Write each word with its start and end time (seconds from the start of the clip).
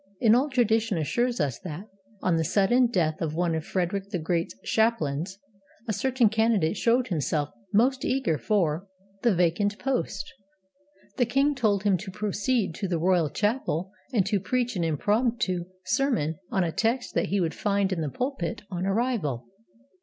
An 0.19 0.33
old 0.33 0.51
tradition 0.53 0.97
assures 0.97 1.39
us 1.39 1.59
that, 1.59 1.85
on 2.23 2.35
the 2.35 2.43
sudden 2.43 2.87
death 2.87 3.21
of 3.21 3.35
one 3.35 3.53
of 3.53 3.63
Frederick 3.63 4.09
the 4.09 4.17
Great's 4.17 4.55
chaplains, 4.63 5.37
a 5.87 5.93
certain 5.93 6.27
candidate 6.27 6.75
showed 6.75 7.09
himself 7.09 7.49
most 7.71 8.03
eager 8.03 8.39
for 8.39 8.87
the 9.21 9.35
vacant 9.35 9.77
post. 9.77 10.33
The 11.17 11.27
king 11.27 11.53
told 11.53 11.83
him 11.83 11.97
to 11.99 12.09
proceed 12.09 12.73
to 12.77 12.87
the 12.87 12.97
royal 12.97 13.29
chapel 13.29 13.91
and 14.11 14.25
to 14.25 14.39
preach 14.39 14.75
an 14.75 14.83
impromptu 14.83 15.65
sermon 15.85 16.39
on 16.49 16.63
a 16.63 16.71
text 16.71 17.13
that 17.13 17.27
he 17.27 17.39
would 17.39 17.53
find 17.53 17.93
in 17.93 18.01
the 18.01 18.09
pulpit 18.09 18.63
on 18.71 18.87
arrival. 18.87 19.45